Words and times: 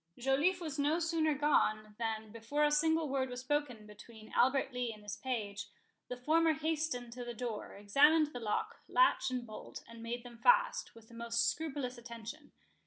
Joliffe 0.17 0.59
was 0.59 0.79
no 0.79 0.97
sooner 0.97 1.35
gone, 1.35 1.95
than, 1.99 2.31
before 2.31 2.63
a 2.63 2.71
single 2.71 3.07
word 3.07 3.29
was 3.29 3.41
spoken 3.41 3.85
between 3.85 4.33
Albert 4.35 4.73
Lee 4.73 4.91
and 4.91 5.03
his 5.03 5.15
page, 5.15 5.67
the 6.07 6.17
former 6.17 6.53
hastened 6.53 7.13
to 7.13 7.23
the 7.23 7.35
door, 7.35 7.75
examined 7.75 8.33
lock, 8.33 8.79
latch, 8.89 9.29
and 9.29 9.45
bolt, 9.45 9.83
and 9.87 10.01
made 10.01 10.23
them 10.23 10.39
fast, 10.39 10.95
with 10.95 11.07
the 11.07 11.13
most 11.13 11.47
scrupulous 11.47 11.99
attention. 11.99 12.51